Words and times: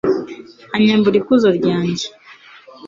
anyambura 0.75 1.15
ikuzo 1.21 1.47
ryanjye 1.57 2.07